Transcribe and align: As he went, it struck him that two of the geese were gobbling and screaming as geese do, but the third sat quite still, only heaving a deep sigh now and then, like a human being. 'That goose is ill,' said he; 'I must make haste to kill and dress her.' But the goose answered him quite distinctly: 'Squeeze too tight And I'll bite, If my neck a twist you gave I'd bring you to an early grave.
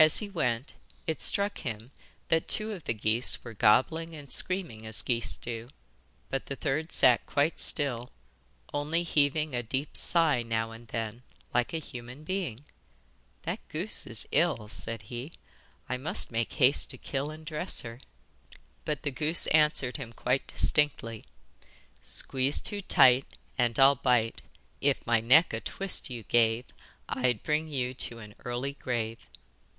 As 0.00 0.20
he 0.20 0.30
went, 0.30 0.72
it 1.06 1.20
struck 1.20 1.58
him 1.58 1.90
that 2.28 2.48
two 2.48 2.72
of 2.72 2.84
the 2.84 2.94
geese 2.94 3.44
were 3.44 3.52
gobbling 3.52 4.14
and 4.14 4.32
screaming 4.32 4.86
as 4.86 5.02
geese 5.02 5.36
do, 5.36 5.68
but 6.30 6.46
the 6.46 6.56
third 6.56 6.90
sat 6.90 7.26
quite 7.26 7.58
still, 7.58 8.10
only 8.72 9.02
heaving 9.02 9.54
a 9.54 9.62
deep 9.62 9.98
sigh 9.98 10.40
now 10.42 10.70
and 10.70 10.88
then, 10.88 11.22
like 11.52 11.74
a 11.74 11.78
human 11.78 12.24
being. 12.24 12.64
'That 13.42 13.58
goose 13.68 14.06
is 14.06 14.26
ill,' 14.32 14.70
said 14.70 15.02
he; 15.02 15.32
'I 15.90 15.98
must 15.98 16.32
make 16.32 16.54
haste 16.54 16.88
to 16.92 16.96
kill 16.96 17.30
and 17.30 17.44
dress 17.44 17.82
her.' 17.82 18.00
But 18.86 19.02
the 19.02 19.10
goose 19.10 19.48
answered 19.48 19.98
him 19.98 20.14
quite 20.14 20.46
distinctly: 20.46 21.26
'Squeeze 22.00 22.62
too 22.62 22.80
tight 22.80 23.26
And 23.58 23.78
I'll 23.78 23.96
bite, 23.96 24.40
If 24.80 25.06
my 25.06 25.20
neck 25.20 25.52
a 25.52 25.60
twist 25.60 26.08
you 26.08 26.22
gave 26.22 26.64
I'd 27.06 27.42
bring 27.42 27.68
you 27.68 27.92
to 27.92 28.18
an 28.20 28.34
early 28.46 28.72
grave. 28.72 29.28